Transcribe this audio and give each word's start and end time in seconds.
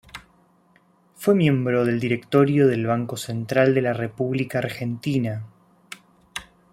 Fue 1.13 1.35
miembro 1.35 1.85
del 1.85 1.99
directorio 1.99 2.65
del 2.67 2.87
Banco 2.87 3.17
Central 3.17 3.75
de 3.75 3.83
la 3.83 3.93
República 3.93 4.57
Argentina. 4.57 5.45